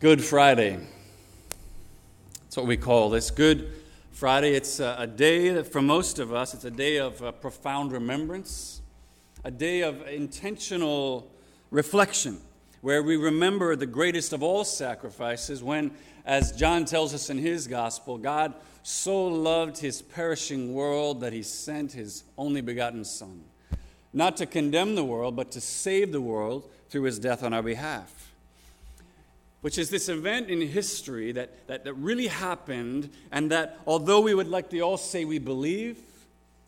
[0.00, 0.78] Good Friday.
[2.42, 3.32] That's what we call this.
[3.32, 3.72] Good
[4.12, 4.54] Friday.
[4.54, 8.80] It's a, day that, for most of us, it's a day of uh, profound remembrance,
[9.42, 11.32] a day of intentional
[11.72, 12.38] reflection,
[12.80, 15.90] where we remember the greatest of all sacrifices when,
[16.24, 18.54] as John tells us in his gospel, God
[18.84, 23.42] so loved his perishing world that he sent his only begotten Son,
[24.12, 27.64] not to condemn the world, but to save the world through his death on our
[27.64, 28.28] behalf
[29.60, 34.34] which is this event in history that, that, that really happened, and that although we
[34.34, 35.98] would like to all say we believe,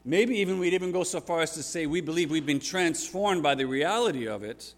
[0.04, 3.42] maybe even we'd even go so far as to say we believe we've been transformed
[3.42, 4.74] by the reality of it,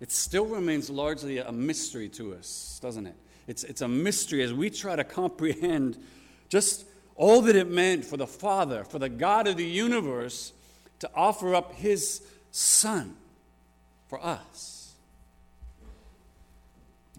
[0.00, 3.14] it still remains largely a mystery to us, doesn't it?
[3.46, 5.96] It's, it's a mystery as we try to comprehend
[6.48, 10.52] just all that it meant for the Father, for the God of the universe,
[10.98, 13.16] to offer up His Son
[14.08, 14.81] for us.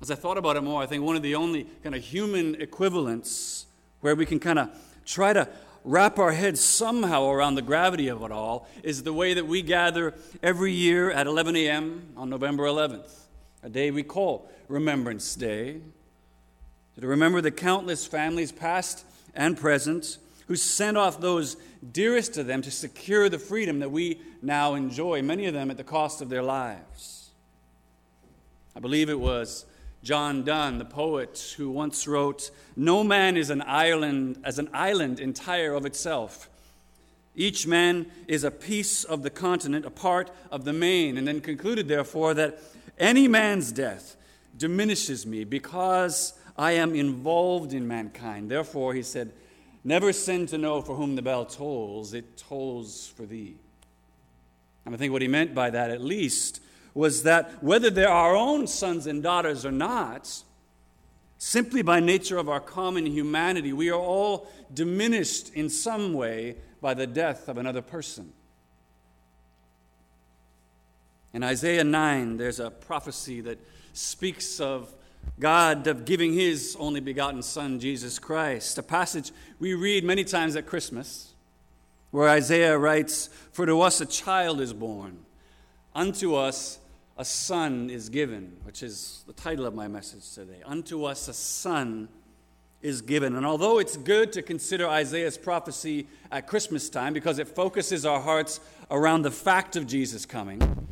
[0.04, 2.56] As I thought about it more, I think one of the only kind of human
[2.56, 3.68] equivalents
[4.02, 4.70] where we can kind of
[5.06, 5.48] try to
[5.86, 9.62] wrap our heads somehow around the gravity of it all is the way that we
[9.62, 12.10] gather every year at 11 a.m.
[12.18, 13.14] on November 11th,
[13.64, 15.80] a day we call Remembrance Day,
[17.00, 21.56] to remember the countless families, past and present, who sent off those
[21.94, 25.78] dearest to them to secure the freedom that we now enjoy, many of them at
[25.78, 27.30] the cost of their lives.
[28.76, 29.66] I believe it was
[30.04, 35.22] John Donne, the poet, who once wrote, No man is an island as an island
[35.22, 36.50] entire of itself.
[37.36, 41.40] Each man is a piece of the continent, a part of the main, and then
[41.40, 42.60] concluded, therefore, that
[43.00, 44.18] any man's death
[44.58, 48.52] diminishes me because I am involved in mankind.
[48.52, 49.32] Therefore, he said,
[49.86, 53.56] Never send to know for whom the bell tolls, it tolls for thee.
[54.86, 56.62] And I think what he meant by that, at least,
[56.94, 60.44] was that whether they're our own sons and daughters or not,
[61.38, 66.94] simply by nature of our common humanity, we are all diminished in some way by
[66.94, 68.32] the death of another person.
[71.34, 73.58] In Isaiah 9, there's a prophecy that
[73.94, 74.94] speaks of
[75.40, 78.78] God of giving his only begotten Son, Jesus Christ.
[78.78, 81.34] A passage we read many times at Christmas,
[82.12, 85.26] where Isaiah writes, For to us a child is born,
[85.96, 86.78] unto us
[87.18, 90.62] a son is given, which is the title of my message today.
[90.66, 92.10] Unto us a son
[92.82, 93.36] is given.
[93.36, 98.20] And although it's good to consider Isaiah's prophecy at Christmas time because it focuses our
[98.20, 98.60] hearts
[98.92, 100.88] around the fact of Jesus coming,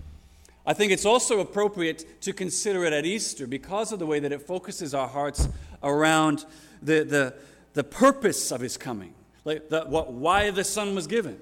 [0.66, 4.32] I think it's also appropriate to consider it at Easter because of the way that
[4.32, 5.50] it focuses our hearts
[5.82, 6.46] around
[6.82, 7.34] the, the,
[7.74, 11.40] the purpose of his coming, like the, what, why the Son was given.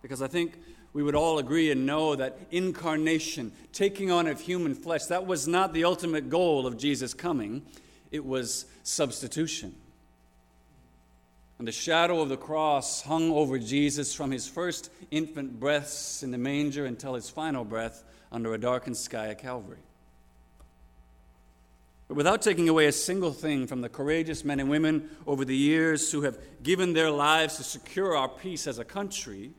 [0.00, 0.54] Because I think
[0.92, 5.46] we would all agree and know that incarnation, taking on of human flesh, that was
[5.46, 7.62] not the ultimate goal of Jesus' coming,
[8.10, 9.74] it was substitution.
[11.58, 16.30] And the shadow of the cross hung over Jesus from his first infant breaths in
[16.30, 18.02] the manger until his final breath
[18.32, 19.82] under a darkened sky at Calvary.
[22.08, 25.56] But without taking away a single thing from the courageous men and women over the
[25.56, 29.52] years who have given their lives to secure our peace as a country,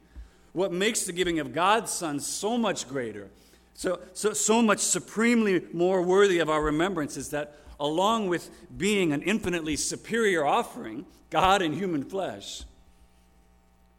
[0.53, 3.29] what makes the giving of God's Son so much greater,
[3.73, 9.11] so, so, so much supremely more worthy of our remembrance is that along with being
[9.11, 12.63] an infinitely superior offering, God in human flesh,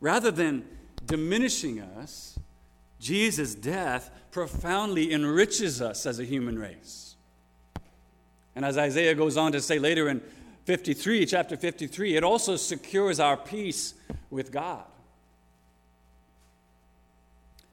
[0.00, 0.64] rather than
[1.04, 2.38] diminishing us,
[3.00, 7.16] Jesus' death profoundly enriches us as a human race.
[8.54, 10.22] And as Isaiah goes on to say later in
[10.64, 13.94] 53, chapter 53, it also secures our peace
[14.30, 14.84] with God.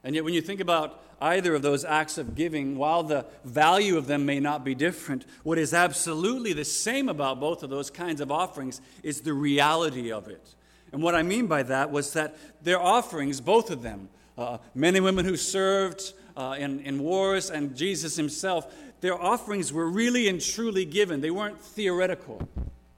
[0.02, 3.98] And yet, when you think about either of those acts of giving, while the value
[3.98, 7.90] of them may not be different, what is absolutely the same about both of those
[7.90, 10.54] kinds of offerings is the reality of it.
[10.92, 14.08] And what I mean by that was that their offerings, both of them,
[14.38, 19.72] uh, men and women who served uh, in, in wars and Jesus himself, their offerings
[19.72, 21.20] were really and truly given.
[21.20, 22.48] They weren't theoretical.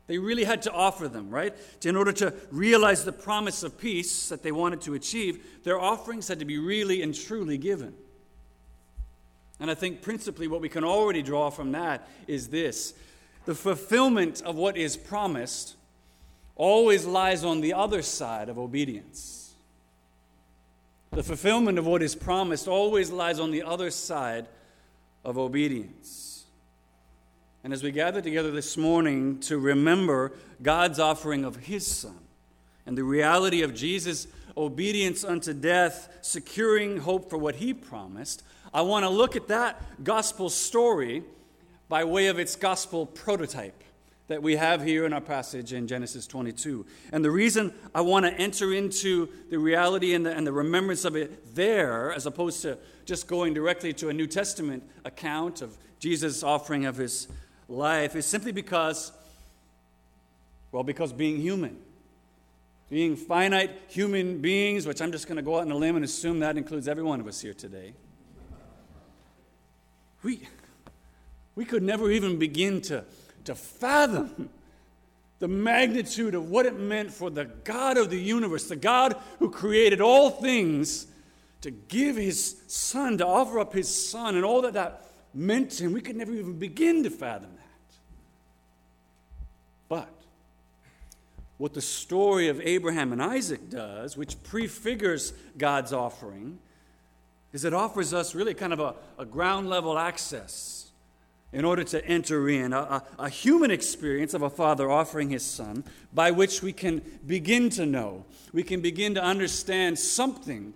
[0.06, 1.54] They really had to offer them, right?
[1.84, 6.28] In order to realize the promise of peace that they wanted to achieve, their offerings
[6.28, 7.94] had to be really and truly given.
[9.60, 12.94] And I think principally what we can already draw from that is this
[13.44, 15.76] the fulfillment of what is promised
[16.56, 19.54] always lies on the other side of obedience.
[21.12, 24.46] The fulfillment of what is promised always lies on the other side
[25.24, 26.31] of obedience.
[27.64, 30.32] And as we gather together this morning to remember
[30.62, 32.18] God's offering of His Son
[32.86, 34.26] and the reality of Jesus'
[34.56, 38.42] obedience unto death, securing hope for what he promised,
[38.74, 41.22] I want to look at that gospel story
[41.88, 43.84] by way of its gospel prototype
[44.26, 46.84] that we have here in our passage in Genesis 22.
[47.12, 51.04] And the reason I want to enter into the reality and the, and the remembrance
[51.04, 55.76] of it there, as opposed to just going directly to a New Testament account of
[55.98, 57.28] Jesus' offering of his
[57.72, 59.12] life, is simply because,
[60.70, 61.78] well, because being human,
[62.90, 66.04] being finite human beings, which I'm just going to go out on a limb and
[66.04, 67.94] assume that includes every one of us here today,
[70.22, 70.46] we,
[71.54, 73.04] we could never even begin to
[73.44, 74.48] to fathom
[75.38, 79.50] the magnitude of what it meant for the God of the universe, the God who
[79.50, 81.06] created all things,
[81.62, 85.84] to give his son, to offer up his son, and all that that meant to
[85.84, 85.92] him.
[85.92, 87.61] We could never even begin to fathom that.
[89.92, 90.08] But
[91.58, 96.60] what the story of Abraham and Isaac does, which prefigures God's offering,
[97.52, 100.92] is it offers us really kind of a, a ground level access
[101.52, 105.84] in order to enter in, a, a, human experience of a father offering his son,
[106.14, 108.24] by which we can begin to know,
[108.54, 110.72] we can begin to understand something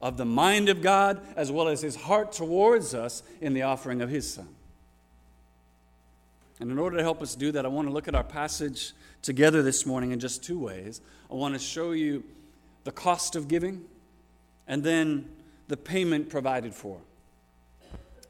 [0.00, 4.00] of the mind of God as well as his heart towards us in the offering
[4.00, 4.46] of his son.
[6.60, 8.92] And in order to help us do that, I want to look at our passage
[9.22, 11.00] together this morning in just two ways.
[11.30, 12.22] I want to show you
[12.84, 13.84] the cost of giving
[14.66, 15.28] and then
[15.68, 16.98] the payment provided for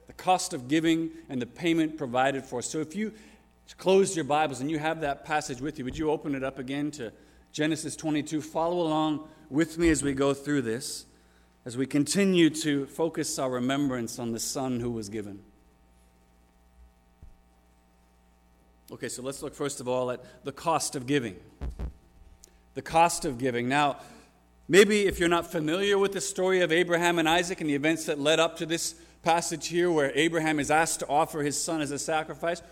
[0.06, 2.62] The cost of giving and the payment provided for.
[2.62, 3.12] So if you
[3.78, 6.58] closed your Bibles and you have that passage with you, would you open it up
[6.58, 7.12] again to
[7.52, 8.42] Genesis 22?
[8.42, 11.04] Follow along with me as we go through this,
[11.64, 15.40] as we continue to focus our remembrance on the Son who was given.
[18.92, 21.37] Okay, so let's look first of all at the cost of giving.
[22.75, 23.69] The cost of giving.
[23.69, 23.98] Now,
[24.66, 28.06] maybe if you're not familiar with the story of Abraham and Isaac and the events
[28.06, 31.81] that led up to this passage here where Abraham is asked to offer his son
[31.81, 32.62] as a sacrifice,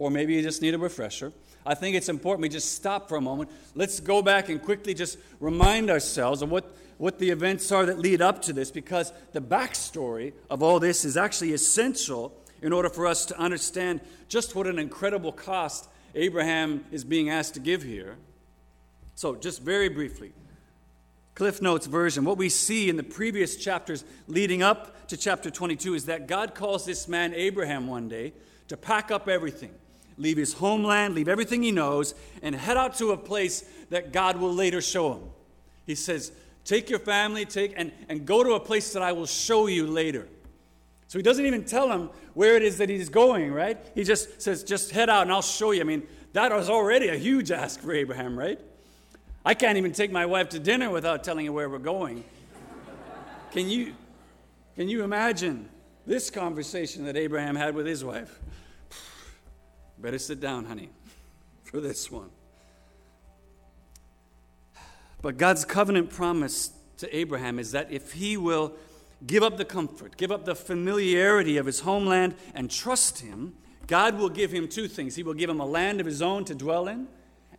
[0.00, 1.32] or maybe you just need a refresher.
[1.64, 3.48] I think it's important we just stop for a moment.
[3.76, 8.00] Let's go back and quickly just remind ourselves of what, what the events are that
[8.00, 12.88] lead up to this, because the backstory of all this is actually essential in order
[12.88, 17.82] for us to understand just what an incredible cost Abraham is being asked to give
[17.82, 18.16] here.
[19.14, 20.32] So, just very briefly,
[21.34, 25.94] Cliff Notes version, what we see in the previous chapters leading up to chapter 22
[25.94, 28.32] is that God calls this man Abraham one day
[28.68, 29.72] to pack up everything,
[30.16, 34.36] leave his homeland, leave everything he knows, and head out to a place that God
[34.36, 35.22] will later show him.
[35.86, 36.32] He says,
[36.64, 39.86] Take your family, take and, and go to a place that I will show you
[39.86, 40.28] later.
[41.12, 43.76] So he doesn't even tell him where it is that he's going, right?
[43.94, 45.82] He just says, Just head out and I'll show you.
[45.82, 48.58] I mean, that was already a huge ask for Abraham, right?
[49.44, 52.24] I can't even take my wife to dinner without telling her where we're going.
[53.50, 53.92] Can you,
[54.74, 55.68] can you imagine
[56.06, 58.40] this conversation that Abraham had with his wife?
[59.98, 60.88] Better sit down, honey,
[61.62, 62.30] for this one.
[65.20, 68.72] But God's covenant promise to Abraham is that if he will
[69.26, 73.54] give up the comfort, give up the familiarity of his homeland, and trust him,
[73.86, 75.16] God will give him two things.
[75.16, 77.08] He will give him a land of his own to dwell in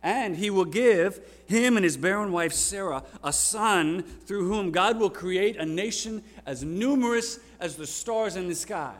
[0.04, 5.00] and he will give him and his barren wife Sarah a son through whom God
[5.00, 8.94] will create a nation as numerous as the stars in the sky.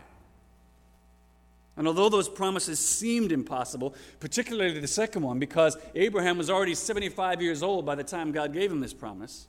[1.77, 7.43] And although those promises seemed impossible, particularly the second one, because Abraham was already 75
[7.43, 9.47] years old by the time God gave him this promise,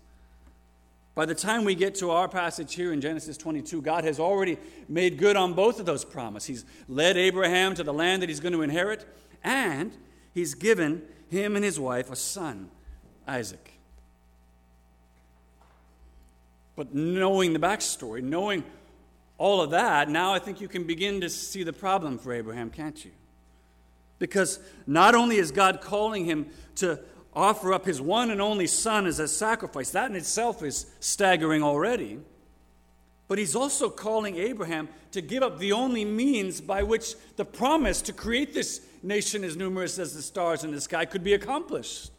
[1.15, 4.57] by the time we get to our passage here in Genesis 22, God has already
[4.89, 6.47] made good on both of those promises.
[6.47, 9.07] He's led Abraham to the land that he's going to inherit,
[9.41, 9.95] and
[10.33, 12.69] he's given him and his wife a son,
[13.25, 13.71] Isaac.
[16.75, 18.65] But knowing the backstory, knowing
[19.37, 22.69] all of that, now I think you can begin to see the problem for Abraham,
[22.69, 23.11] can't you?
[24.19, 26.99] Because not only is God calling him to
[27.35, 31.63] offer up his one and only son as a sacrifice, that in itself is staggering
[31.63, 32.19] already.
[33.27, 38.01] But he's also calling Abraham to give up the only means by which the promise
[38.03, 42.11] to create this nation as numerous as the stars in the sky could be accomplished.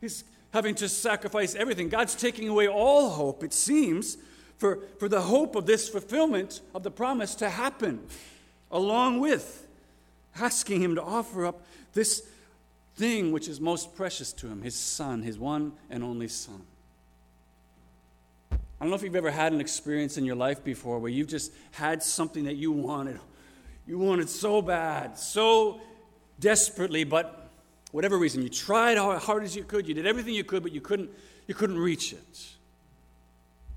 [0.00, 1.88] He's having to sacrifice everything.
[1.88, 4.18] God's taking away all hope, it seems,
[4.58, 8.06] for, for the hope of this fulfillment of the promise to happen,
[8.70, 9.66] along with
[10.38, 11.64] asking Him to offer up
[11.94, 12.28] this
[12.96, 16.62] thing which is most precious to Him, His Son, His one and only Son.
[18.50, 21.28] I don't know if you've ever had an experience in your life before where you've
[21.28, 23.20] just had something that you wanted
[23.86, 25.80] you wanted so bad, so
[26.38, 27.50] desperately, but
[27.90, 30.72] whatever reason, you tried how hard as you could, you did everything you could, but
[30.72, 31.10] you couldn't
[31.48, 32.46] you couldn't reach it.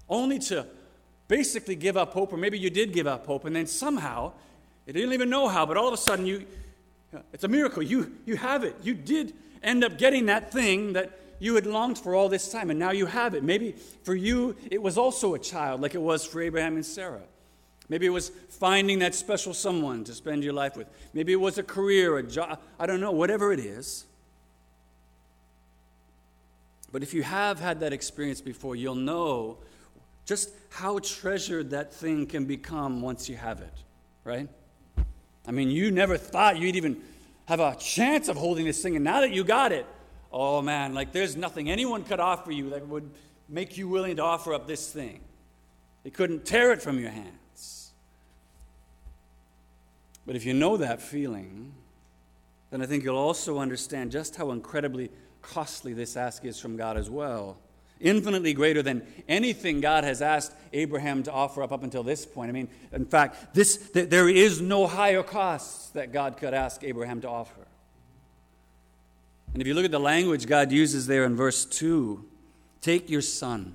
[0.07, 0.67] Only to
[1.27, 4.33] basically give up hope, or maybe you did give up hope, and then somehow,
[4.85, 6.45] you didn't even know how, but all of a sudden you,
[7.33, 7.83] it's a miracle.
[7.83, 8.75] You, you have it.
[8.83, 12.69] You did end up getting that thing that you had longed for all this time,
[12.69, 13.43] and now you have it.
[13.43, 17.23] Maybe for you, it was also a child, like it was for Abraham and Sarah.
[17.89, 20.87] Maybe it was finding that special someone to spend your life with.
[21.13, 22.59] Maybe it was a career, a job.
[22.79, 24.05] I don't know, whatever it is.
[26.91, 29.57] But if you have had that experience before, you'll know
[30.25, 33.73] just how treasured that thing can become once you have it,
[34.23, 34.49] right?
[35.47, 37.01] I mean, you never thought you'd even
[37.45, 39.85] have a chance of holding this thing, and now that you got it,
[40.31, 43.09] oh man, like there's nothing anyone could offer you that would
[43.47, 45.21] make you willing to offer up this thing.
[46.03, 47.91] They couldn't tear it from your hands.
[50.25, 51.73] But if you know that feeling,
[52.71, 55.11] then I think you'll also understand just how incredibly
[55.41, 57.57] costly this ask is from God as well
[57.99, 62.49] infinitely greater than anything God has asked Abraham to offer up up until this point.
[62.49, 67.21] I mean, in fact, this, there is no higher cost that God could ask Abraham
[67.21, 67.65] to offer.
[69.53, 72.25] And if you look at the language God uses there in verse 2,
[72.81, 73.73] take your son,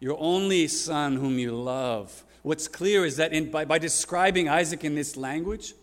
[0.00, 2.24] your only son whom you love.
[2.42, 5.74] What's clear is that in, by, by describing Isaac in this language,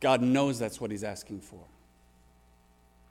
[0.00, 1.60] God knows that's what he's asking for.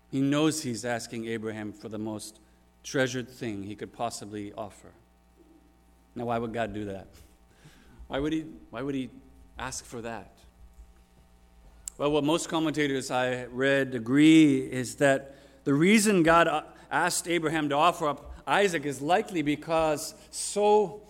[0.10, 2.40] He knows he's asking Abraham for the most
[2.88, 4.92] treasured thing he could possibly offer.
[6.16, 7.08] Now, why would God do that?
[8.08, 9.10] Why would he, why would he
[9.60, 10.32] ask for that?
[11.98, 17.68] Well, what most commentators I read agree is that the reason God uh, asked Abraham
[17.70, 21.02] to offer up Isaac is likely because so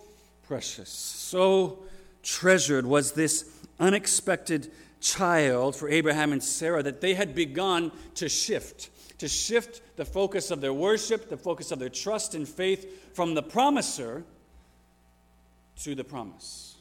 [0.48, 1.84] precious, so
[2.24, 8.90] treasured was this unexpected child for Abraham and Sarah that they had begun to shift
[9.18, 13.34] to shift the focus of their worship, the focus of their trust and faith from
[13.34, 14.24] the promiser
[15.82, 16.76] to the promise.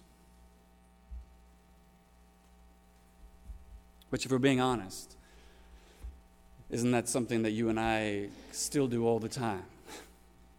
[4.09, 5.15] Which, if we're being honest,
[6.69, 9.63] isn't that something that you and I still do all the time?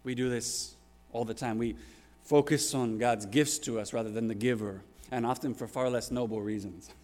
[0.05, 0.75] We do this
[1.11, 1.57] all the time.
[1.57, 1.75] We
[2.23, 4.81] focus on God's gifts to us rather than the giver,
[5.11, 6.89] and often for far less noble reasons.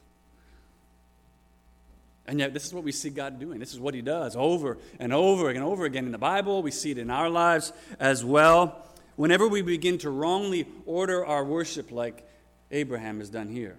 [2.27, 3.59] And yet, this is what we see God doing.
[3.59, 6.63] This is what He does over and over and over again in the Bible.
[6.63, 8.83] We see it in our lives as well.
[9.15, 12.27] Whenever we begin to wrongly order our worship, like
[12.71, 13.77] Abraham has done here.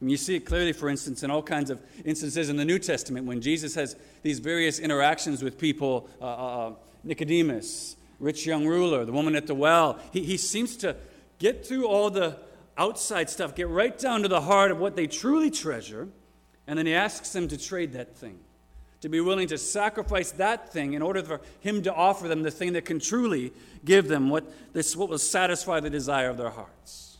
[0.00, 2.78] And you see it clearly, for instance, in all kinds of instances in the New
[2.78, 6.72] Testament when Jesus has these various interactions with people uh, uh, uh
[7.04, 10.00] Nicodemus, rich young ruler, the woman at the well.
[10.12, 10.96] He, he seems to
[11.38, 12.36] get through all the
[12.76, 16.08] outside stuff, get right down to the heart of what they truly treasure
[16.66, 18.38] and then he asks them to trade that thing,
[19.00, 22.50] to be willing to sacrifice that thing in order for him to offer them the
[22.50, 23.52] thing that can truly
[23.84, 27.18] give them what, this, what will satisfy the desire of their hearts.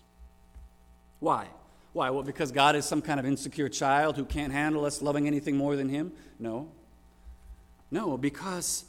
[1.21, 1.47] Why?
[1.93, 2.11] Why?
[2.11, 5.57] Well, because God is some kind of insecure child who can't handle us loving anything
[5.57, 6.13] more than him?
[6.39, 6.69] No.
[7.91, 8.85] No, because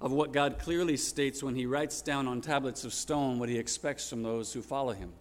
[0.00, 3.58] of what God clearly states when he writes down on tablets of stone what he
[3.58, 5.12] expects from those who follow him.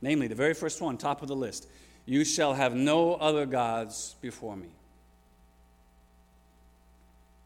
[0.00, 1.68] Namely, the very first one, top of the list
[2.06, 4.68] you shall have no other gods before me.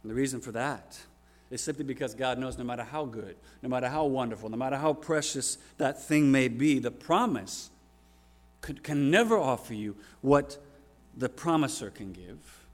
[0.03, 0.99] And the reason for that
[1.51, 4.77] is simply because God knows no matter how good, no matter how wonderful, no matter
[4.77, 7.71] how precious that thing may be, the promise
[8.61, 10.59] could, can never offer you what
[11.17, 12.65] the promiser can give.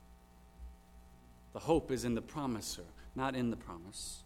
[1.52, 2.84] The hope is in the promiser,
[3.14, 4.22] not in the promise.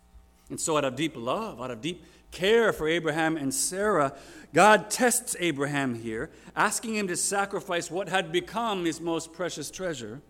[0.49, 4.15] And so, out of deep love, out of deep care for Abraham and Sarah,
[4.53, 10.21] God tests Abraham here, asking him to sacrifice what had become his most precious treasure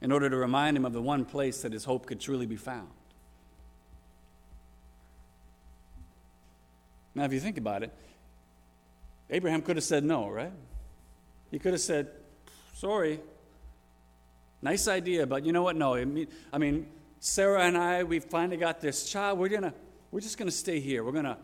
[0.00, 2.56] in order to remind him of the one place that his hope could truly be
[2.56, 2.88] found.
[7.14, 7.92] Now, if you think about it,
[9.30, 10.52] Abraham could have said no, right?
[11.50, 12.08] He could have said,
[12.74, 13.20] sorry,
[14.60, 15.76] nice idea, but you know what?
[15.76, 16.86] No, I mean,
[17.20, 19.38] Sarah and I, we finally got this child.
[19.38, 19.72] We're gonna,
[20.10, 21.04] we're just gonna stay here.
[21.04, 21.38] We're gonna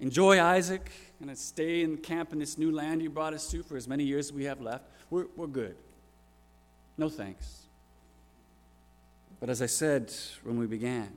[0.00, 3.76] enjoy Isaac, gonna stay in camp in this new land you brought us to for
[3.76, 4.84] as many years as we have left.
[5.10, 5.76] We're, we're good.
[6.98, 7.62] No thanks.
[9.40, 11.10] But as I said when we began,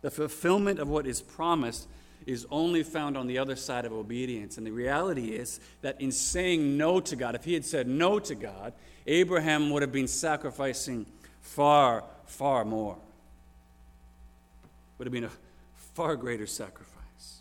[0.00, 1.88] the fulfillment of what is promised
[2.26, 4.56] is only found on the other side of obedience.
[4.56, 8.18] And the reality is that in saying no to God, if he had said no
[8.18, 8.72] to God,
[9.06, 11.04] Abraham would have been sacrificing
[11.42, 12.96] far, far more
[14.98, 15.30] would have been a
[15.94, 17.40] far greater sacrifice.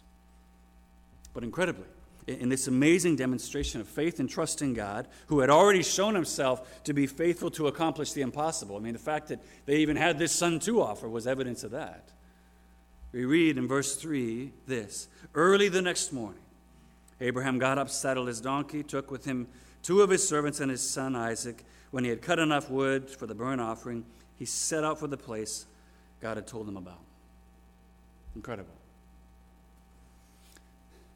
[1.33, 1.86] But incredibly,
[2.27, 6.83] in this amazing demonstration of faith and trust in God, who had already shown himself
[6.86, 8.77] to be faithful to accomplish the impossible.
[8.77, 11.72] I mean, the fact that they even had this son to offer was evidence of
[11.72, 12.10] that.
[13.12, 16.41] We read in verse 3 this Early the next morning,
[17.19, 19.48] Abraham got up, saddled his donkey, took with him
[19.81, 21.63] two of his servants and his son Isaac.
[21.91, 24.05] When he had cut enough wood for the burnt offering,
[24.39, 25.65] he set out for the place
[26.22, 27.01] God had told him about.
[28.36, 28.74] Incredible.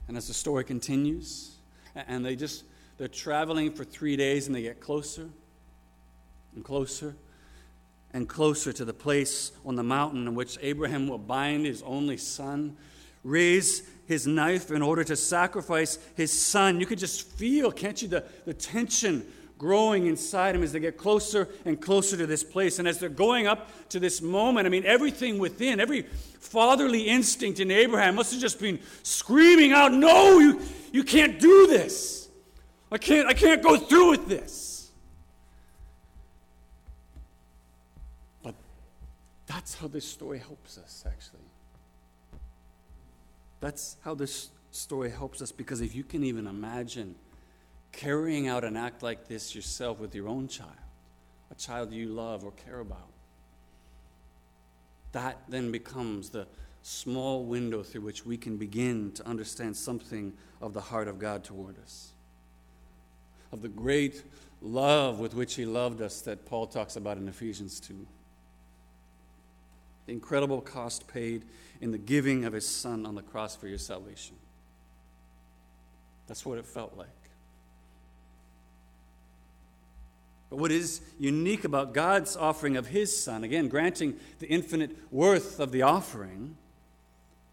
[0.07, 1.55] And as the story continues,
[1.95, 2.63] and they just
[2.97, 5.29] they're traveling for three days and they get closer
[6.55, 7.15] and closer
[8.13, 12.17] and closer to the place on the mountain in which Abraham will bind his only
[12.17, 12.75] son,
[13.23, 16.79] raise his knife in order to sacrifice his son.
[16.79, 19.25] You could just feel, can't you, the, the tension
[19.57, 22.79] growing inside him as they get closer and closer to this place.
[22.79, 27.59] And as they're going up to this moment, I mean, everything within, every fatherly instinct
[27.59, 30.61] in Abraham must have just been screaming out, No, you,
[30.91, 32.29] you can't do this.
[32.91, 34.91] I can't, I can't go through with this.
[38.43, 38.55] But
[39.45, 41.39] that's how this story helps us, actually.
[43.59, 47.15] That's how this story helps us because if you can even imagine
[47.97, 50.71] carrying out an act like this yourself with your own child,
[51.51, 53.09] a child you love or care about,
[55.13, 56.47] that then becomes the
[56.83, 61.43] small window through which we can begin to understand something of the heart of God
[61.43, 62.11] toward us,
[63.51, 64.23] of the great
[64.61, 68.05] love with which He loved us that Paul talks about in Ephesians 2.
[70.05, 71.45] The incredible cost paid
[71.81, 74.35] in the giving of His Son on the cross for your salvation.
[76.27, 77.07] That's what it felt like.
[80.49, 85.59] But what is unique about God's offering of His Son, again, granting the infinite worth
[85.59, 86.55] of the offering,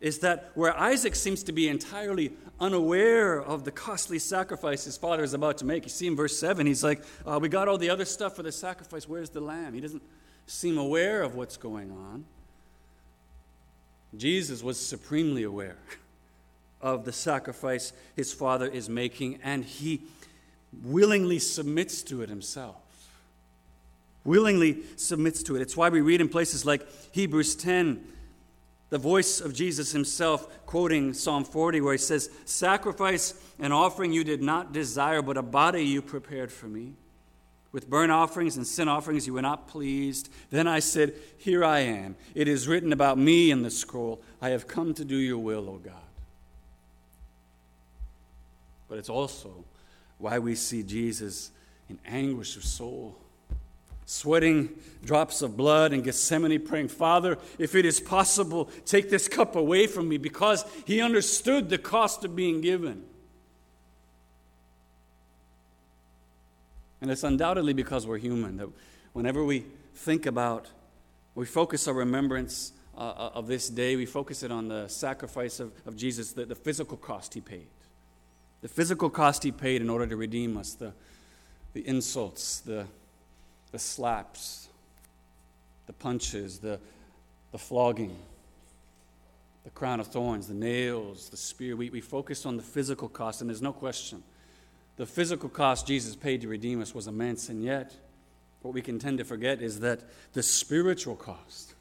[0.01, 5.23] is that where Isaac seems to be entirely unaware of the costly sacrifice his father
[5.23, 5.85] is about to make.
[5.85, 8.43] You see in verse 7, he's like, uh, We got all the other stuff for
[8.43, 9.09] the sacrifice.
[9.09, 9.73] Where's the lamb?
[9.73, 10.03] He doesn't
[10.47, 12.27] seem aware of what's going on.
[14.15, 15.79] Jesus was supremely aware
[16.83, 20.03] of the sacrifice his father is making, and he
[20.83, 22.84] willingly submits to it himself
[24.25, 25.63] willingly submits to it.
[25.63, 28.05] It's why we read in places like Hebrews 10,
[28.91, 34.25] the voice of Jesus himself quoting Psalm 40, where he says, Sacrifice and offering you
[34.25, 36.95] did not desire, but a body you prepared for me.
[37.73, 40.29] With burnt offerings and sin offerings you were not pleased.
[40.51, 42.15] Then I said, Here I am.
[42.35, 44.23] It is written about me in the scroll.
[44.41, 45.95] I have come to do your will, O God.
[48.89, 49.65] But it's also
[50.19, 51.51] why we see Jesus
[51.89, 53.17] in anguish of soul
[54.07, 54.71] sweating
[55.05, 59.87] drops of blood in Gethsemane, praying, Father, if it is possible, take this cup away
[59.87, 63.05] from me, because he understood the cost of being given.
[67.01, 68.69] And it's undoubtedly because we're human that
[69.13, 70.69] whenever we think about,
[71.35, 75.73] we focus our remembrance uh, of this day, we focus it on the sacrifice of,
[75.85, 77.67] of Jesus, the, the physical cost he paid.
[78.63, 80.93] The physical cost he paid in order to redeem us, the,
[81.75, 82.87] the insults, the
[83.75, 84.69] the slaps,
[85.87, 86.79] the punches, the,
[87.51, 88.17] the flogging,
[89.65, 91.75] the crown of thorns, the nails, the spear.
[91.75, 94.23] We, we focus on the physical cost, and there's no question.
[94.97, 97.93] The physical cost Jesus paid to redeem us was immense, and yet,
[98.63, 100.03] what we can tend to forget is that
[100.35, 101.75] the spiritual cost,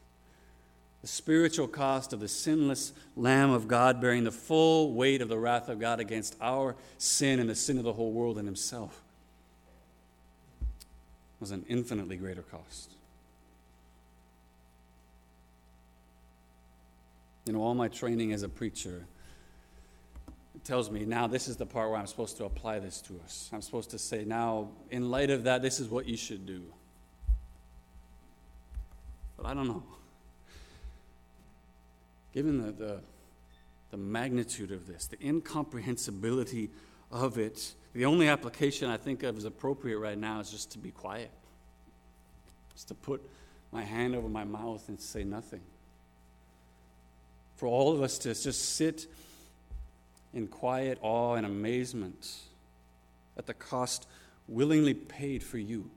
[1.02, 5.38] the spiritual cost of the sinless Lamb of God bearing the full weight of the
[5.38, 9.03] wrath of God against our sin and the sin of the whole world and Himself,
[11.44, 12.94] was an infinitely greater cost.
[17.46, 19.06] You know, all my training as a preacher
[20.64, 23.50] tells me now this is the part where I'm supposed to apply this to us.
[23.52, 26.64] I'm supposed to say, now, in light of that, this is what you should do.
[29.36, 29.84] But I don't know.
[32.34, 33.00] Given the, the,
[33.92, 36.70] the magnitude of this, the incomprehensibility
[37.12, 40.80] of it, the only application I think of as appropriate right now is just to
[40.80, 41.32] be quiet,
[42.74, 43.22] just to put
[43.72, 45.62] my hand over my mouth and say nothing.
[47.56, 49.08] For all of us to just sit
[50.34, 52.40] in quiet awe and amazement
[53.38, 54.08] at the cost
[54.48, 55.90] willingly paid for you,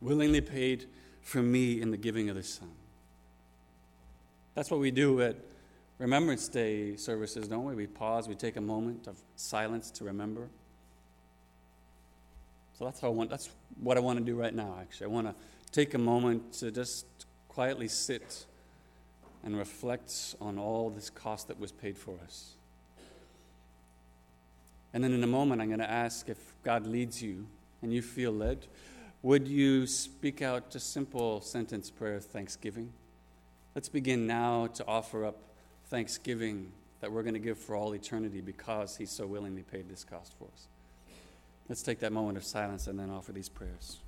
[0.00, 0.86] willingly paid
[1.20, 2.70] for me in the giving of the Son.
[4.54, 5.36] That's what we do at
[5.98, 7.74] Remembrance Day services, don't we?
[7.74, 10.48] We pause, we take a moment of silence to remember.
[12.78, 13.48] So that's how I want that's
[13.80, 15.06] what I want to do right now actually.
[15.06, 15.34] I want to
[15.72, 17.06] take a moment to just
[17.48, 18.44] quietly sit
[19.44, 22.52] and reflect on all this cost that was paid for us.
[24.92, 27.46] And then in a moment I'm going to ask if God leads you
[27.80, 28.66] and you feel led,
[29.22, 32.92] would you speak out a simple sentence prayer of thanksgiving?
[33.74, 35.38] Let's begin now to offer up
[35.86, 40.04] thanksgiving that we're going to give for all eternity because He so willingly paid this
[40.04, 40.68] cost for us.
[41.68, 43.98] Let's take that moment of silence and then offer these prayers.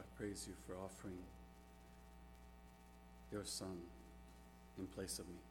[0.00, 1.18] I praise you for offering
[3.30, 3.76] your Son
[4.78, 5.49] in place of me.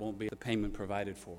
[0.00, 1.36] Won't be the payment provided for.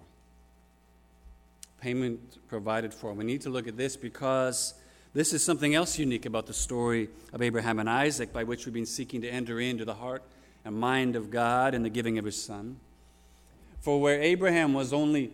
[1.82, 3.12] payment provided for.
[3.14, 4.76] We need to look at this because
[5.14, 8.74] this is something else unique about the story of Abraham and Isaac, by which we've
[8.74, 10.24] been seeking to enter into the heart
[10.64, 12.78] and mind of God in the giving of his son.
[13.80, 15.34] For where Abraham was only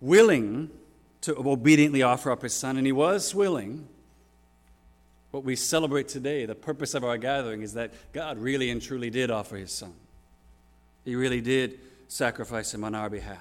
[0.00, 0.70] willing
[1.20, 3.88] to obediently offer up his son, and he was willing,
[5.30, 9.08] what we celebrate today, the purpose of our gathering, is that God really and truly
[9.08, 9.94] did offer his son.
[11.04, 13.38] He really did sacrifice him on our behalf.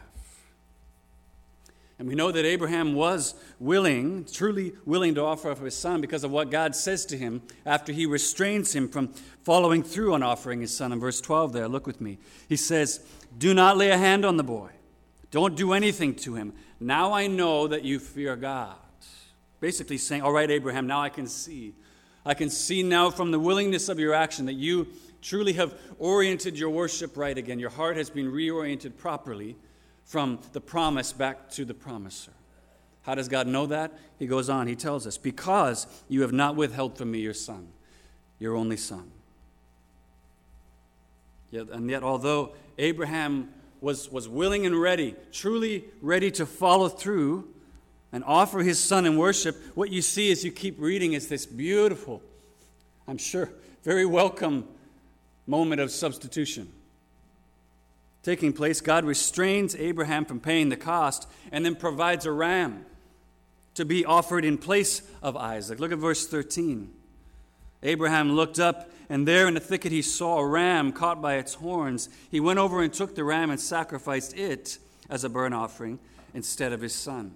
[1.97, 6.25] And we know that Abraham was willing, truly willing to offer up his son because
[6.25, 10.59] of what God says to him after he restrains him from following through on offering
[10.59, 10.91] his son.
[10.91, 12.17] In verse 12, there, look with me.
[12.49, 12.99] He says,
[13.37, 14.71] Do not lay a hand on the boy,
[15.31, 16.53] don't do anything to him.
[16.81, 18.75] Now I know that you fear God.
[19.61, 21.75] Basically saying, All right, Abraham, now I can see.
[22.25, 24.87] I can see now from the willingness of your action that you
[25.25, 27.57] truly have oriented your worship right again.
[27.57, 29.55] Your heart has been reoriented properly
[30.03, 32.31] from the promise back to the promiser.
[33.01, 33.91] How does God know that?
[34.19, 37.67] He goes on, he tells us, Because you have not withheld from me your son,
[38.39, 39.11] your only son.
[41.49, 43.49] Yet, and yet, although Abraham
[43.81, 47.47] was, was willing and ready, truly ready to follow through
[48.11, 51.45] and offer his son in worship, what you see as you keep reading is this
[51.45, 52.21] beautiful,
[53.07, 53.49] I'm sure,
[53.83, 54.67] very welcome
[55.47, 56.71] moment of substitution
[58.25, 62.83] taking place, God restrains Abraham from paying the cost and then provides a ram
[63.75, 65.79] to be offered in place of Isaac.
[65.79, 66.91] Look at verse 13.
[67.83, 71.53] Abraham looked up, and there in the thicket he saw a ram caught by its
[71.53, 72.09] horns.
[72.31, 75.99] He went over and took the ram and sacrificed it as a burnt offering
[76.33, 77.35] instead of his son.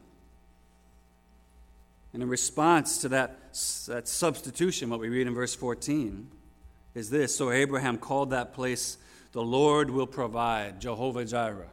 [2.13, 3.53] And in response to that,
[3.87, 6.31] that substitution, what we read in verse 14
[6.95, 8.97] is this So Abraham called that place
[9.31, 11.69] the Lord will provide, Jehovah Jireh.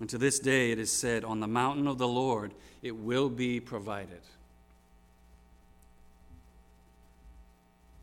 [0.00, 3.28] And to this day it is said, On the mountain of the Lord it will
[3.28, 4.20] be provided.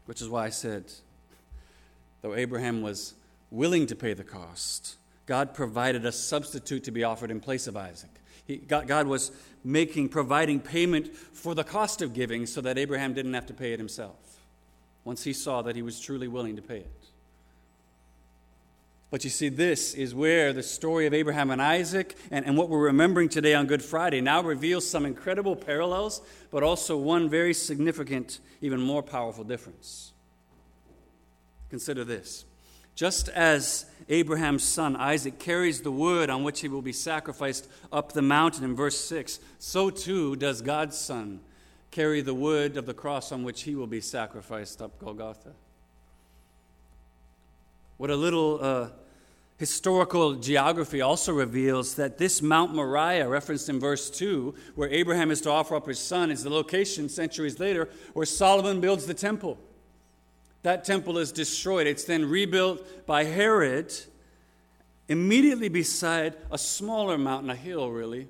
[0.05, 0.85] Which is why I said,
[2.21, 3.15] though Abraham was
[3.49, 7.75] willing to pay the cost, God provided a substitute to be offered in place of
[7.75, 8.11] Isaac.
[8.45, 9.31] He, God, God was
[9.63, 13.73] making, providing payment for the cost of giving so that Abraham didn't have to pay
[13.73, 14.34] it himself
[15.05, 16.91] once he saw that he was truly willing to pay it.
[19.11, 22.67] But you see, this is where the story of Abraham and Isaac and, and what
[22.67, 27.53] we're remembering today on Good Friday now reveals some incredible parallels, but also one very
[27.53, 30.11] significant, even more powerful difference.
[31.69, 32.43] Consider this.
[32.95, 38.13] Just as Abraham's son Isaac carries the wood on which he will be sacrificed up
[38.13, 41.41] the mountain in verse 6, so too does God's son
[41.95, 45.53] carry the wood of the cross on which he will be sacrificed up Golgotha.
[47.95, 48.89] What a little uh,
[49.57, 55.39] historical geography also reveals that this Mount Moriah, referenced in verse 2, where Abraham is
[55.41, 59.57] to offer up his son, is the location centuries later where Solomon builds the temple.
[60.63, 61.87] That temple is destroyed.
[61.87, 63.93] It's then rebuilt by Herod
[65.07, 68.27] immediately beside a smaller mountain, a hill really,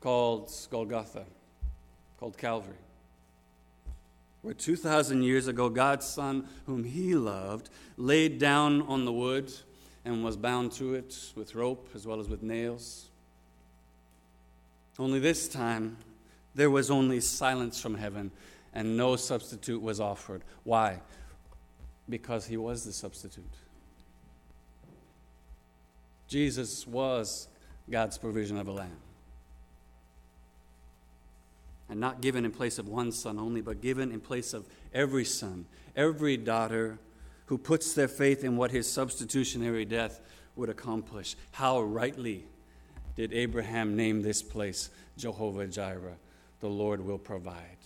[0.00, 1.26] called Golgotha,
[2.20, 2.76] called Calvary
[4.42, 9.52] where 2,000 years ago God's Son, whom He loved, laid down on the wood
[10.04, 13.08] and was bound to it with rope as well as with nails.
[14.98, 15.98] Only this time,
[16.54, 18.30] there was only silence from heaven
[18.72, 20.42] and no substitute was offered.
[20.64, 21.00] Why?
[22.08, 23.44] Because He was the substitute.
[26.28, 27.48] Jesus was
[27.90, 28.96] God's provision of a lamb
[31.90, 35.24] and not given in place of one son only, but given in place of every
[35.24, 36.98] son, every daughter
[37.46, 40.20] who puts their faith in what his substitutionary death
[40.54, 41.34] would accomplish.
[41.50, 42.44] How rightly
[43.16, 46.16] did Abraham name this place Jehovah Jireh,
[46.60, 47.76] the Lord will provide.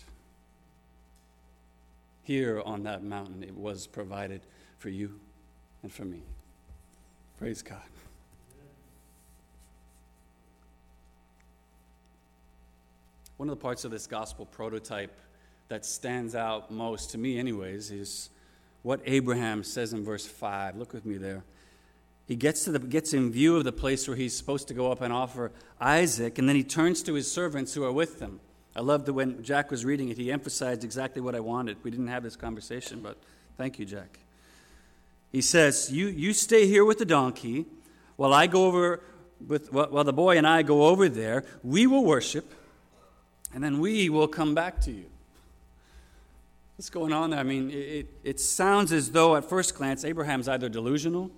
[2.23, 4.43] Here on that mountain, it was provided
[4.79, 5.19] for you
[5.83, 6.23] and for me.
[7.39, 7.81] Praise God.
[13.37, 15.19] One of the parts of this gospel prototype
[15.69, 18.31] that stands out most, to me, anyways, is
[18.83, 20.77] what Abraham says in verse 5.
[20.77, 21.43] Look with me there.
[22.27, 24.93] He gets, to the, gets in view of the place where he's supposed to go
[24.93, 28.41] up and offer Isaac, and then he turns to his servants who are with him.
[28.77, 31.77] I love that when Jack was reading it, he emphasized exactly what I wanted.
[31.83, 33.19] We didn't have this conversation, but
[33.57, 34.21] thank you, Jack.
[35.33, 37.67] He says, You, you stay here with the donkey
[38.17, 39.01] while I go over,
[39.47, 41.45] with, while the boy and I go over there.
[41.63, 42.55] We will worship
[43.55, 45.07] and then we will come back to you.
[46.77, 47.39] What's going on there?
[47.39, 51.31] I mean, it, it sounds as though at first glance Abraham's either delusional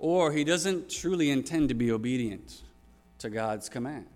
[0.00, 2.62] or he doesn't truly intend to be obedient
[3.18, 4.06] to God's command.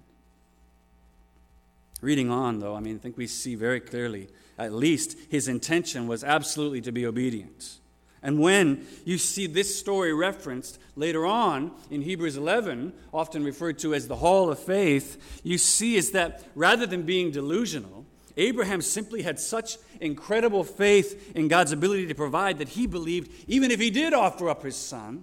[2.00, 6.08] Reading on, though, I mean, I think we see very clearly, at least, his intention
[6.08, 7.78] was absolutely to be obedient.
[8.24, 13.94] And when you see this story referenced later on in Hebrews 11, often referred to
[13.94, 18.06] as the hall of faith, you see is that rather than being delusional,
[18.38, 23.70] Abraham simply had such incredible faith in God's ability to provide that he believed even
[23.70, 25.22] if he did offer up his son,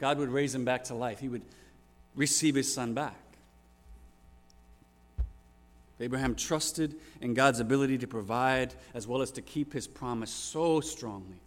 [0.00, 1.20] God would raise him back to life.
[1.20, 1.42] He would
[2.16, 3.16] receive his son back.
[6.00, 10.80] Abraham trusted in God's ability to provide as well as to keep his promise so
[10.80, 11.38] strongly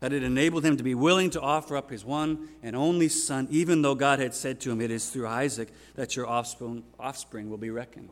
[0.00, 3.48] that it enabled him to be willing to offer up his one and only son,
[3.50, 7.50] even though God had said to him, It is through Isaac that your offspring, offspring
[7.50, 8.10] will be reckoned.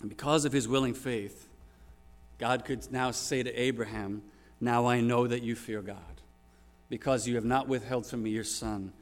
[0.00, 1.48] And because of his willing faith,
[2.38, 4.22] God could now say to Abraham,
[4.60, 5.96] Now I know that you fear God,
[6.88, 8.92] because you have not withheld from me your son,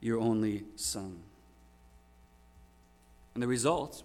[0.00, 1.20] your only son.
[3.34, 4.02] And the result,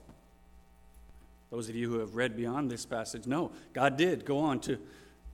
[1.51, 4.79] those of you who have read beyond this passage know God did go on to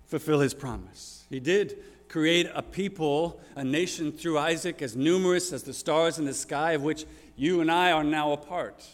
[0.08, 1.25] fulfill his promise.
[1.30, 1.77] He did
[2.10, 6.71] create a people, a nation through Isaac as numerous as the stars in the sky,
[6.71, 8.86] of which you and I are now a part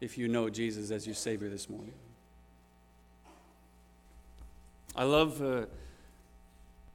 [0.00, 1.92] if you know Jesus as your Savior this morning.
[4.96, 5.66] I love uh,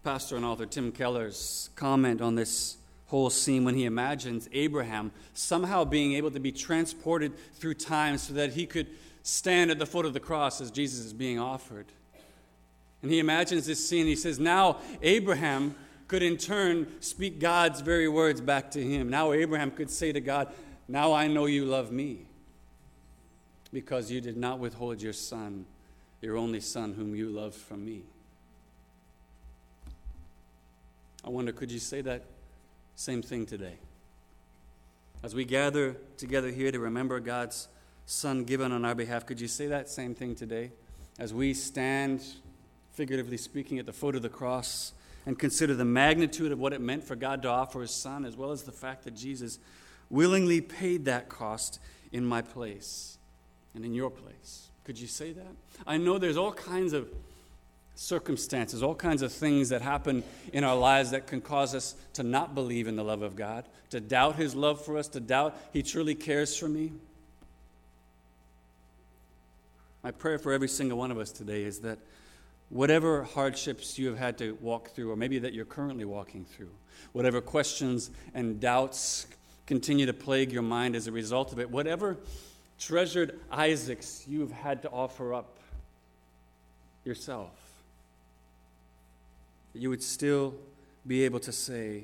[0.04, 2.78] pastor and author Tim Keller's comment on this
[3.08, 8.34] whole scene when he imagines Abraham somehow being able to be transported through time so
[8.34, 8.88] that he could
[9.26, 11.88] stand at the foot of the cross as Jesus is being offered.
[13.02, 14.06] And he imagines this scene.
[14.06, 15.76] He says, Now Abraham
[16.08, 19.10] could in turn speak God's very words back to him.
[19.10, 20.54] Now Abraham could say to God,
[20.88, 22.28] Now I know you love me
[23.74, 25.66] because you did not withhold your son,
[26.22, 28.04] your only son, whom you loved from me.
[31.24, 32.26] I wonder, could you say that
[32.96, 33.78] same thing today?
[35.24, 37.68] As we gather together here to remember God's
[38.06, 40.72] Son given on our behalf, could you say that same thing today?
[41.18, 42.24] As we stand,
[42.94, 44.94] figuratively speaking, at the foot of the cross
[45.26, 48.38] and consider the magnitude of what it meant for God to offer His Son, as
[48.38, 49.60] well as the fact that Jesus
[50.10, 51.80] willingly paid that cost
[52.12, 53.18] in my place
[53.74, 54.70] and in your place.
[54.84, 55.56] Could you say that?
[55.88, 57.10] I know there's all kinds of
[57.96, 62.24] circumstances, all kinds of things that happen in our lives that can cause us to
[62.24, 65.58] not believe in the love of God, to doubt His love for us, to doubt
[65.74, 66.92] He truly cares for me.
[70.06, 71.98] My prayer for every single one of us today is that
[72.70, 76.70] whatever hardships you have had to walk through, or maybe that you're currently walking through,
[77.14, 79.26] whatever questions and doubts
[79.66, 82.18] continue to plague your mind as a result of it, whatever
[82.78, 85.58] treasured Isaacs you've had to offer up
[87.04, 87.58] yourself.
[89.74, 90.54] that You would still
[91.08, 92.04] be able to say,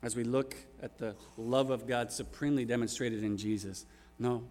[0.00, 3.84] as we look at the love of God supremely demonstrated in Jesus,
[4.16, 4.44] no.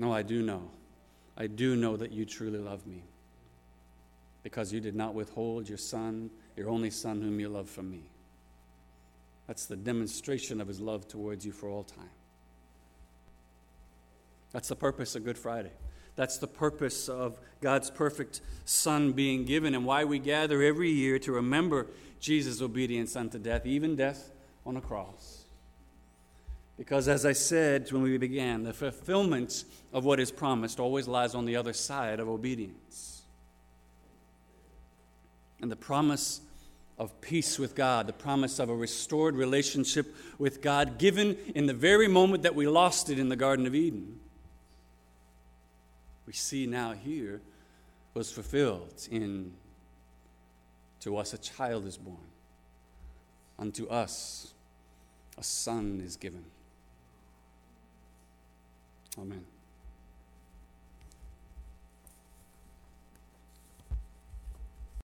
[0.00, 0.70] No, I do know.
[1.36, 3.04] I do know that you truly love me
[4.42, 8.04] because you did not withhold your son, your only son, whom you love from me.
[9.46, 12.08] That's the demonstration of his love towards you for all time.
[14.52, 15.72] That's the purpose of Good Friday.
[16.16, 21.18] That's the purpose of God's perfect Son being given and why we gather every year
[21.18, 21.88] to remember
[22.20, 24.30] Jesus' obedience unto death, even death
[24.64, 25.39] on a cross.
[26.80, 31.34] Because, as I said when we began, the fulfillment of what is promised always lies
[31.34, 33.20] on the other side of obedience.
[35.60, 36.40] And the promise
[36.98, 41.74] of peace with God, the promise of a restored relationship with God given in the
[41.74, 44.18] very moment that we lost it in the Garden of Eden.
[46.26, 47.42] We see now here
[48.14, 49.52] was fulfilled in
[51.00, 52.16] to us a child is born,
[53.58, 54.54] unto us
[55.36, 56.46] a son is given.
[59.18, 59.44] Amen.